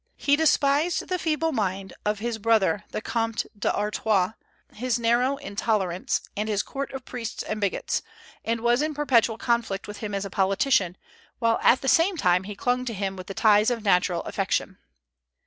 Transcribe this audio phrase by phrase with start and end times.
[0.17, 4.31] He despised the feeble mind of his brother, the Comte d'Artois,
[4.73, 8.01] his narrow intolerance, and his court of priests and bigots,
[8.43, 10.97] and was in perpetual conflict with him as a politician,
[11.37, 14.79] while at the same time he clung to him with the ties of natural affection.